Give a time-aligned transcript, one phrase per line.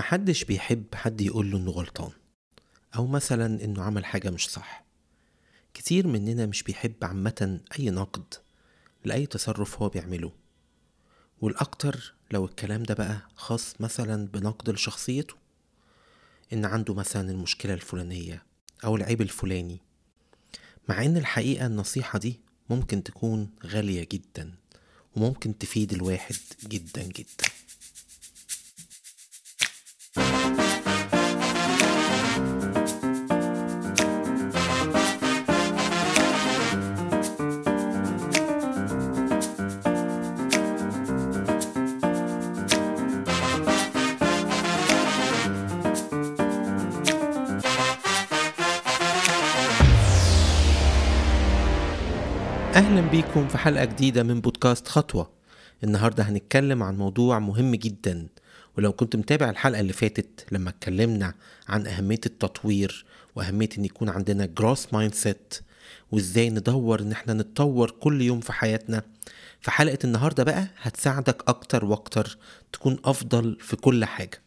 [0.00, 2.10] محدش بيحب حد يقوله إنه غلطان
[2.96, 4.84] أو مثلا إنه عمل حاجة مش صح.
[5.74, 8.34] كتير مننا مش بيحب عامة أي نقد
[9.04, 10.32] لأي تصرف هو بيعمله.
[11.40, 15.34] والأكتر لو الكلام ده بقى خاص مثلا بنقد لشخصيته.
[16.52, 18.42] إن عنده مثلا المشكلة الفلانية
[18.84, 19.80] أو العيب الفلاني.
[20.88, 22.40] مع إن الحقيقة النصيحة دي
[22.70, 24.54] ممكن تكون غالية جدا
[25.16, 26.36] وممكن تفيد الواحد
[26.68, 27.48] جدا جدا.
[52.74, 55.30] أهلا بيكم في حلقة جديدة من بودكاست خطوة.
[55.84, 58.26] النهاردة هنتكلم عن موضوع مهم جدا.
[58.78, 61.34] ولو كنت متابع الحلقة اللي فاتت لما اتكلمنا
[61.68, 63.04] عن أهمية التطوير
[63.36, 65.54] وأهمية إن يكون عندنا growth mindset
[66.12, 69.02] وإزاي ندور إن إحنا نتطور كل يوم في حياتنا
[69.60, 72.38] في حلقة النهاردة بقى هتساعدك أكتر وأكتر
[72.72, 74.42] تكون أفضل في كل حاجة.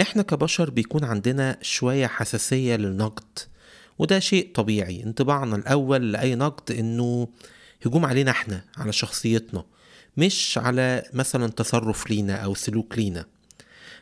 [0.00, 3.38] إحنا كبشر بيكون عندنا شوية حساسية للنقد.
[4.00, 5.02] وده شيء طبيعي.
[5.02, 7.28] انطباعنا الأول لأي نقد إنه
[7.86, 9.64] هجوم علينا إحنا على شخصيتنا
[10.16, 13.24] مش على مثلا تصرف لينا أو سلوك لينا.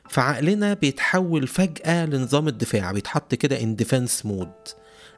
[0.08, 4.52] فعقلنا بيتحول فجأة لنظام الدفاع بيتحط كده in defense mode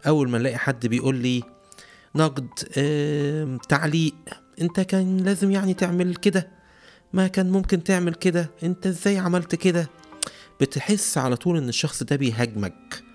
[0.07, 1.43] أول ما نلاقي حد بيقول لي
[2.15, 4.15] نقد آه تعليق
[4.61, 6.49] أنت كان لازم يعني تعمل كده.
[7.13, 8.51] ما كان ممكن تعمل كده.
[8.63, 9.89] أنت إزاي عملت كده؟
[10.61, 13.10] بتحس على طول إن الشخص ده بيهاجمك.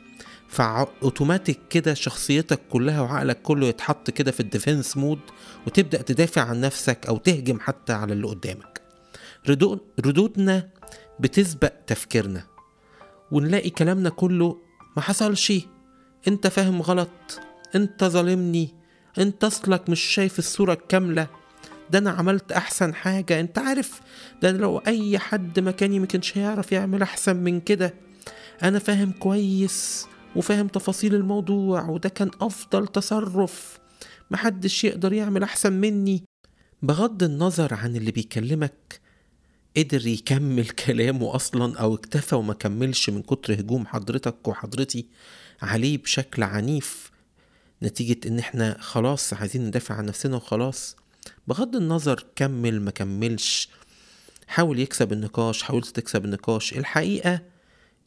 [0.56, 5.20] فأوتوماتيك كده شخصيتك كلها وعقلك كله يتحط كده في ال defense mode
[5.68, 8.82] وتبدأ تدافع عن نفسك أو تهجم حتى على اللي قدامك.
[9.50, 10.70] ردود ردودنا
[11.20, 12.44] بتسبق تفكيرنا.
[13.32, 14.58] ونلاقي كلامنا كله
[14.96, 15.54] ما حصلش.
[16.28, 17.40] أنت فاهم غلط.
[17.76, 18.70] أنت ظالمني.
[19.18, 21.28] أنت أصلك مش شايف الصورة الكاملة.
[21.90, 23.40] ده أنا عملت أحسن حاجة.
[23.40, 24.02] أنت عارف
[24.42, 27.94] ده لو أي حد مكاني ما كانش هيعرف يعمل أحسن من كده.
[28.64, 30.08] أنا فاهم كويس.
[30.36, 33.80] وفاهم تفاصيل الموضوع وده كان أفضل تصرف.
[34.32, 36.24] محدش يقدر يعمل أحسن مني.
[36.82, 39.00] بغض النظر عن اللي بيكلمك
[39.78, 45.06] قدر يكمل كلامه أصلا أو اكتفى وما كملش من كتر هجوم حضرتك وحضرتي
[45.62, 47.12] عليه بشكل عنيف.
[47.84, 50.96] نتيجة إن إحنا خلاص عايزين ندافع عن نفسنا وخلاص.
[51.48, 53.70] بغض النظر كمل ما كملش.
[54.48, 56.74] حاول يكسب النقاش حاولت تكسب النقاش.
[56.74, 57.55] الحقيقة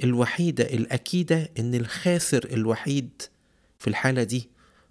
[0.04, 3.22] الوحيدة الأكيدة إن الخاسر الوحيد
[3.78, 4.48] في الحالة دي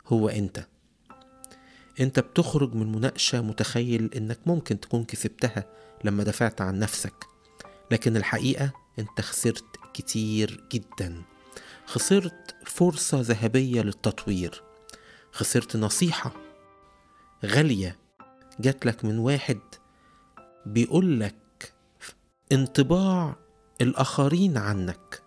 [0.07, 0.67] هو أنت.
[1.99, 5.65] أنت بتخرج من مناقشة متخيل إنك ممكن تكون كسبتها
[6.03, 7.25] لما دافعت عن نفسك.
[7.91, 11.21] لكن الحقيقة أنت خسرت كتير جدا.
[11.85, 14.63] خسرت فرصة ذهبية للتطوير.
[15.31, 16.33] خسرت نصيحة
[17.45, 17.97] غالية
[18.59, 19.59] جاتلك من واحد
[20.65, 21.73] بيقولك
[22.51, 23.35] انطباع
[23.81, 25.21] الآخرين عنك.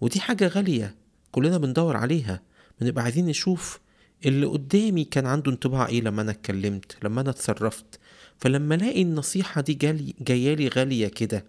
[0.00, 0.94] ودي حاجة غالية
[1.32, 2.42] كلنا بندور عليها
[2.80, 3.80] بنبقى عايزين نشوف
[4.26, 7.98] اللي قدامي كان عنده انطباع إيه لما أنا اتكلمت لما أنا اتصرفت.
[8.38, 11.44] فلما ألاقي النصيحة دي جالي جايالي غالية كده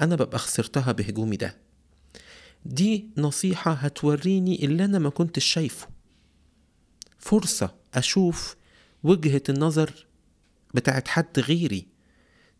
[0.00, 1.56] أنا ببقى خسرتها بهجومي ده.
[2.64, 5.88] دي نصيحة هتوريني اللي أنا ما كنتش شايفه.
[7.18, 8.56] فرصة أشوف
[9.02, 10.06] وجهة النظر
[10.74, 11.86] بتاعت حد غيري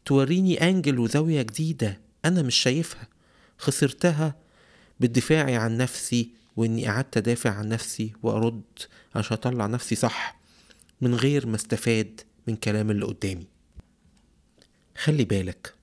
[0.04, 2.00] توريني أنجل وزاوية جديدة.
[2.24, 3.08] أنا مش شايفها.
[3.58, 4.34] خسرتها
[5.00, 8.62] بدفاعي عن نفسي وإني قعدت أدافع عن نفسي وأرد
[9.14, 10.40] عشان أطلع نفسي صح
[11.00, 13.46] من غير ما أستفاد من كلام اللي قدامي.
[14.96, 15.74] خلي بالك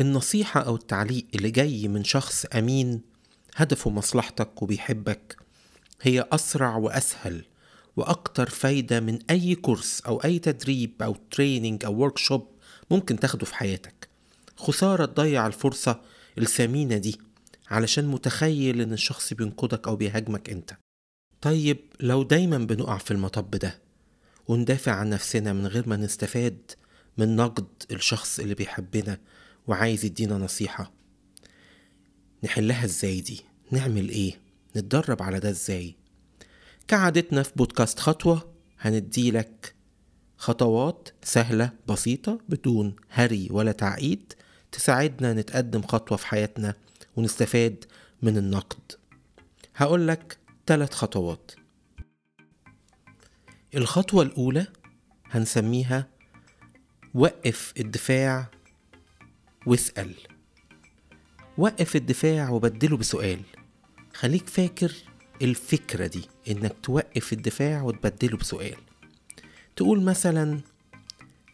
[0.00, 3.00] النصيحة أو التعليق اللي جاي من شخص أمين
[3.56, 5.36] هدفه مصلحتك وبيحبك
[6.02, 7.44] هي أسرع وأسهل
[7.96, 12.48] وأكتر فايدة من أي course أو أي تدريب أو training أو workshop
[12.90, 14.08] ممكن تاخده في حياتك.
[14.64, 16.00] خسارة تضيع الفرصة
[16.38, 17.18] الثمينة دي
[17.70, 20.76] علشان متخيل إن الشخص بينقدك أو بيهاجمك انت
[21.40, 23.78] طيب لو دايما بنقع في المطب ده
[24.48, 26.58] وندافع عن نفسنا من غير ما نستفاد
[27.18, 29.18] من نقد الشخص اللي بيحبنا
[29.66, 30.92] وعايز يدينا نصيحة
[32.44, 33.40] نحلها إزاي دي؟
[33.70, 34.38] نعمل إيه؟
[34.76, 35.94] نتدرب على ده إزاي؟
[36.88, 38.50] كعادتنا في بودكاست خطوة
[38.80, 39.74] هنديلك
[40.36, 44.32] خطوات سهلة بسيطة بدون هري ولا تعقيد
[44.74, 46.74] تساعدنا نتقدم خطوة في حياتنا
[47.16, 47.84] ونستفاد
[48.22, 48.92] من النقد.
[49.76, 51.52] هقول لك ثلاث خطوات.
[53.74, 54.66] الخطوة الأولى
[55.30, 56.06] هنسميها
[57.14, 58.46] وقف الدفاع
[59.66, 60.14] واسأل.
[61.58, 63.40] وقف الدفاع وبدله بسؤال.
[64.14, 64.92] خليك فاكر
[65.42, 68.76] الفكرة دي إنك توقف الدفاع وتبدله بسؤال.
[69.76, 70.60] تقول مثلا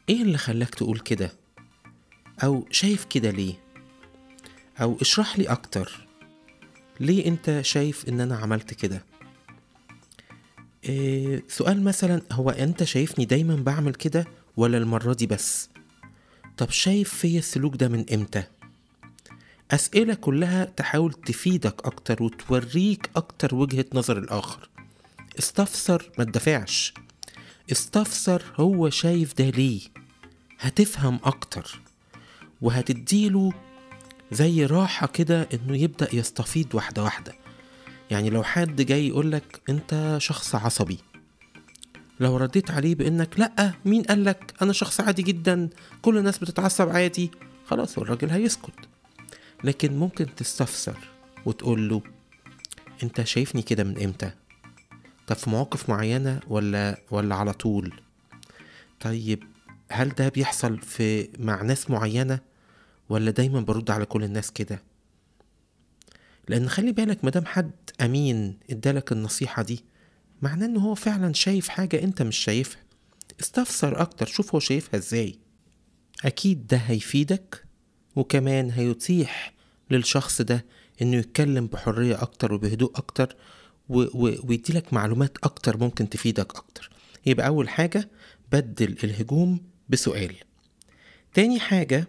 [0.08, 1.32] إيه اللي خلاك تقول كده؟
[2.44, 3.54] أو شايف كده ليه؟
[4.80, 6.06] أو اشرح لي أكتر.
[7.00, 9.04] ليه أنت شايف إن أنا عملت كده؟
[10.84, 14.26] إيه سؤال مثلا هو أنت شايفني دايما بعمل كده
[14.56, 15.68] ولا المرة دي بس؟
[16.56, 18.42] طب شايف فيا السلوك ده من إمتى؟
[19.70, 24.68] أسئلة كلها تحاول تفيدك أكتر وتوريك أكتر وجهة نظر الآخر.
[25.38, 26.94] استفسر ما تدافعش.
[27.72, 29.80] استفسر هو شايف ده ليه؟
[30.60, 31.80] هتفهم أكتر.
[32.62, 33.52] وهتديله
[34.32, 37.32] زي راحة كده إنه يبدأ يستفيد واحدة واحدة.
[38.10, 40.98] يعني لو حد جاي يقولك أنت شخص عصبي
[42.20, 45.68] لو رديت عليه بإنك لأ مين قالك أنا شخص عادي جدا
[46.02, 47.30] كل الناس بتتعصب عادي
[47.66, 48.74] خلاص الراجل هيسكت.
[49.64, 50.98] لكن ممكن تستفسر
[51.46, 52.02] وتقول له
[53.02, 54.30] أنت شايفني كده من إمتى؟
[55.26, 58.00] طب في مواقف معينة ولا ولا على طول؟
[59.00, 59.42] طيب
[59.90, 62.38] هل ده بيحصل في مع ناس معينة؟
[63.10, 64.82] ولا دايما برد على كل الناس كده؟
[66.48, 67.70] لأن خلي بالك مدام حد
[68.00, 69.84] أمين إدالك النصيحة دي
[70.42, 72.82] معناه إن هو فعلا شايف حاجة أنت مش شايفها.
[73.40, 75.38] استفسر أكتر شوف هو شايفها إزاي.
[76.24, 77.64] أكيد ده هيفيدك
[78.16, 79.54] وكمان هيتيح
[79.90, 80.64] للشخص ده
[81.02, 83.36] إنه يتكلم بحرية أكتر وبهدوء أكتر
[83.88, 86.90] ويديلك معلومات أكتر ممكن تفيدك أكتر.
[87.26, 88.10] يبقى أول حاجة
[88.52, 90.34] بدل الهجوم بسؤال.
[91.34, 92.08] تاني حاجة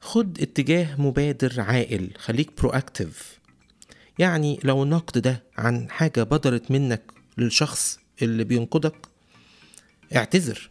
[0.00, 3.40] خد اتجاه مبادر عاقل خليك برواكتيف
[4.18, 7.02] يعني لو النقد ده عن حاجة بدرت منك
[7.38, 8.96] للشخص اللي بينقدك
[10.16, 10.68] اعتذر.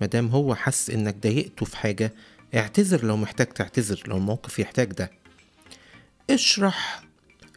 [0.00, 2.14] مادام هو حس إنك ضايقته في حاجة
[2.54, 5.10] اعتذر لو محتاج تعتذر لو الموقف يحتاج ده.
[6.30, 7.02] اشرح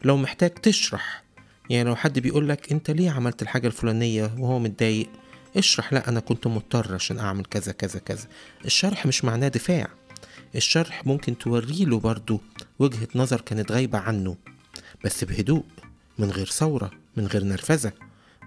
[0.04, 1.22] لو محتاج تشرح.
[1.70, 5.08] يعني لو حد بيقولك أنت ليه عملت الحاجة الفلانية وهو متضايق؟
[5.56, 8.26] اشرح لا أنا كنت مضطر عشان أعمل كذا كذا كذا.
[8.64, 9.88] الشرح مش معناه دفاع.
[10.56, 12.40] الشرح ممكن توريله برضو
[12.78, 14.36] وجهة نظر كانت غايبة عنه
[15.04, 15.64] بس بهدوء
[16.18, 17.92] من غير ثورة من غير نرفزة.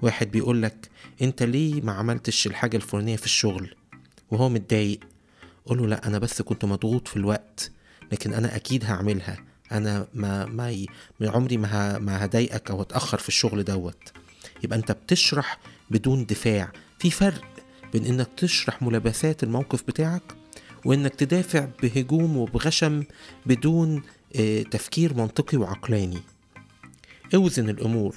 [0.01, 0.89] واحد بيقولك
[1.21, 3.75] أنت ليه ما عملتش الحاجة الفلانية في الشغل؟
[4.31, 4.99] وهو متضايق.
[5.65, 7.71] قوله لا أنا بس كنت مضغوط في الوقت
[8.11, 9.37] لكن أنا أكيد هعملها.
[9.71, 10.87] أنا ما ما ي-
[11.21, 14.11] عمري ما ه- ما هضايقك أو اتاخر في الشغل دوت.
[14.63, 15.59] يبقى أنت بتشرح
[15.91, 16.71] بدون دفاع.
[16.99, 17.45] في فرق
[17.93, 20.23] بين إنك تشرح ملابسات الموقف بتاعك
[20.85, 23.03] وإنك تدافع بهجوم وبغشم
[23.45, 24.01] بدون
[24.35, 26.19] آه، تفكير منطقي وعقلاني.
[27.35, 28.15] أوزن الأمور.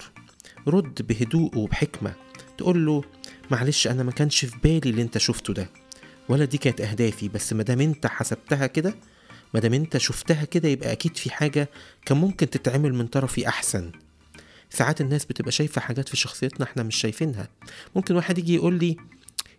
[0.67, 2.15] رد بهدوء وبحكمة.
[2.59, 3.05] تقول له
[3.51, 5.71] معلش أنا ما كانش في بالي اللي أنت شفته ده.
[6.29, 8.95] ولا دي كانت أهدافي بس ما دام أنت حسبتها كده
[9.55, 11.69] ما دام أنت شفتها كده يبقى أكيد في حاجة
[12.07, 13.93] كان ممكن تتعمل من طرفي أحسن.
[14.71, 17.49] ساعات الناس بتبقى شايفة حاجات في شخصيتنا إحنا مش شايفينها.
[17.97, 18.97] ممكن واحد يجي يقول لي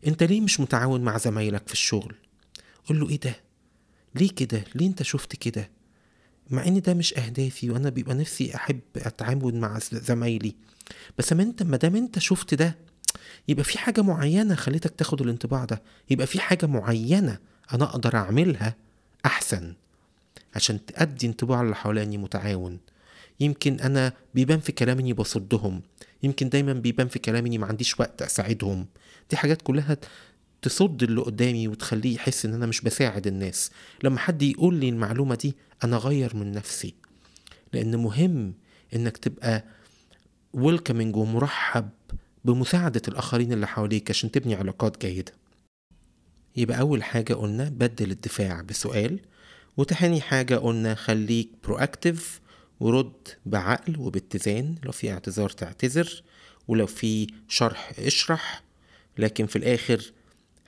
[0.07, 2.15] أنت ليه مش متعاون مع زمايلك في الشغل؟
[2.89, 3.35] قول له إيه ده؟
[4.15, 5.69] ليه كده؟ ليه أنت شفت كده؟
[6.49, 10.55] مع إن ده مش أهدافي وأنا بيبقى نفسي أحب اتعاون مع زمايلي.
[11.17, 12.77] بس ما أنت ما دام أنت شفت ده
[13.47, 15.81] يبقى في حاجة معينة خليتك تاخد الانطباع ده.
[16.09, 17.37] يبقى في حاجة معينة
[17.73, 18.75] أنا أقدر أعملها
[19.25, 19.73] أحسن
[20.55, 22.79] عشان تأدي انطباع اللي حواليني متعاون.
[23.39, 25.81] يمكن أنا بيبان في كلامي إني بصدهم.
[26.23, 28.85] يمكن دايما بيبان في كلامي إني ما عنديش وقت أساعدهم.
[29.29, 29.97] دي حاجات كلها
[30.61, 33.71] تصد اللي قدامي وتخليه يحس إن أنا مش بساعد الناس.
[34.03, 36.93] لما حد يقول لي المعلومة دي أنا أغير من نفسي.
[37.73, 38.53] لأن مهم
[38.95, 39.63] إنك تبقى
[40.53, 41.89] ويلكمينج ومرحب
[42.45, 45.31] بمساعدة الآخرين اللي حواليك عشان تبني علاقات جيدة.
[46.55, 49.19] يبقى أول حاجة قلنا بدل الدفاع بسؤال
[49.77, 52.41] وتاني حاجة قلنا خليك برواكتيف
[52.79, 54.75] ورد بعقل وباتزان.
[54.83, 56.23] لو في اعتذار تعتذر
[56.67, 58.63] ولو في شرح اشرح.
[59.17, 60.11] لكن في الآخر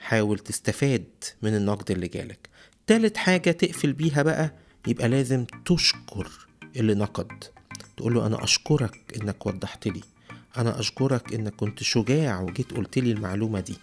[0.02, 1.04] حاول تستفاد
[1.42, 2.48] من النقد اللي جالك.
[2.86, 4.52] تالت حاجة تقفل بيها بقى
[4.86, 6.30] يبقى لازم تشكر
[6.76, 7.44] اللي نقد.
[7.96, 10.00] تقول له أنا أشكرك إنك وضحت لي.
[10.56, 13.76] أنا أشكرك إنك كنت شجاع وجيت قلت لي المعلومة دي.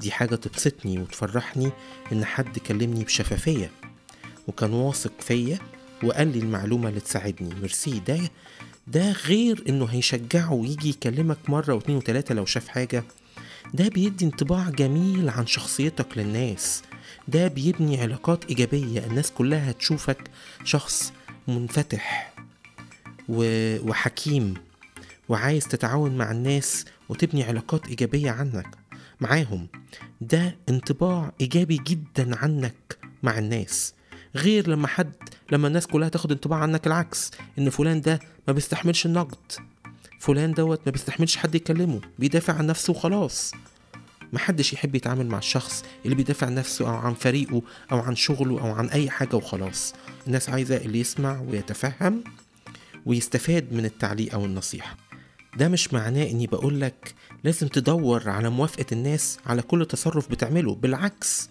[0.00, 1.70] دي حاجة تبسطني وتفرحني
[2.12, 3.70] إن حد كلمني بشفافية.
[4.48, 5.58] وكان واثق فيا
[6.02, 7.54] وقال لي المعلومة اللي تساعدني.
[7.54, 7.98] ميرسي.
[7.98, 8.20] ده
[8.86, 13.04] ده غير إنه هيشجعه ويجي يكلمك مرة واتنين وتلاتة لو شاف حاجة.
[13.74, 16.82] ده بيدي انطباع جميل عن شخصيتك للناس.
[17.28, 20.30] ده بيبني علاقات إيجابية الناس كلها هتشوفك
[20.64, 21.12] شخص
[21.48, 22.34] منفتح
[23.28, 24.54] و- وحكيم
[25.28, 28.66] وعايز تتعاون مع الناس وتبني علاقات إيجابية عنك
[29.20, 29.66] معاهم.
[30.20, 33.94] ده انطباع إيجابي جدا عنك مع الناس.
[34.36, 35.12] غير لما حد
[35.52, 39.52] لما الناس كلها تاخد انطباع عنك العكس إن فلان ده ما بيستحملش النقد.
[40.20, 43.52] فلان دوت ما بيستحملش حد يكلمه بيدافع عن نفسه وخلاص.
[44.32, 48.60] محدش يحب يتعامل مع الشخص اللي بيدافع عن نفسه أو عن فريقه أو عن شغله
[48.60, 49.94] أو عن أي حاجة وخلاص.
[50.26, 52.24] الناس عايزة اللي يسمع ويتفهم
[53.06, 54.96] ويستفاد من التعليق أو النصيحة.
[55.56, 60.74] ده مش معناه إني بقولك لازم تدور على موافقة الناس على كل تصرف بتعمله.
[60.74, 61.48] بالعكس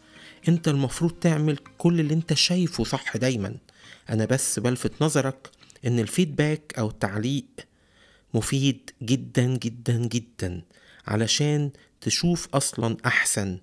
[0.48, 3.55] أنت المفروض تعمل كل اللي أنت شايفه صح دايما.
[4.10, 5.50] أنا بس بلفت نظرك
[5.86, 7.46] إن الفيدباك أو التعليق
[8.33, 10.61] مفيد جدا جدا جدا
[11.07, 11.71] علشان
[12.01, 13.57] تشوف أصلا أحسن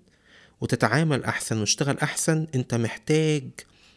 [0.61, 3.45] وتتعامل أحسن وتشتغل أحسن أنت محتاج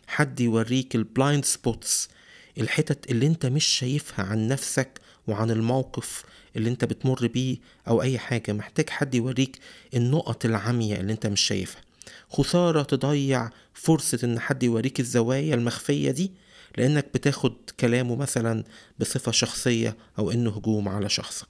[0.08, 2.10] حد يوريك ال blind spots
[2.58, 6.24] الحتت اللي أنت مش شايفها عن نفسك وعن الموقف
[6.56, 8.51] اللي أنت بتمر بيه أو أي حاجة.
[8.53, 9.60] محتاج حد يوريك
[9.94, 11.82] النقط العمية اللي أنت مش شايفها.
[12.30, 16.32] خسارة تضيع فرصة إن حد يوريك الزوايا المخفية دي
[16.77, 18.63] لأنك بتاخد كلامه مثلا
[19.00, 21.48] بصفة شخصية أو إنه هجوم على شخصك.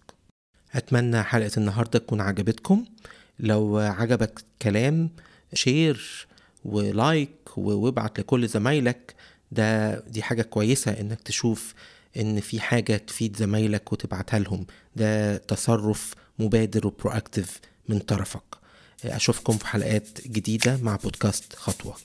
[0.73, 2.85] أتمنى حلقة النهاردة تكون عجبتكم.
[3.39, 5.09] لو عجبك كلام
[5.53, 6.27] share
[6.65, 9.15] و like وابعت لكل زمايلك.
[9.51, 11.73] ده دي حاجة كويسة إنك تشوف
[12.17, 14.65] إن في حاجة تفيد زمايلك وتبعتها لهم.
[14.95, 18.43] ده تصرف مبادر و proactive من طرفك.
[19.05, 21.95] أشوفكم في حلقات جديدة مع بودكاست خطوة.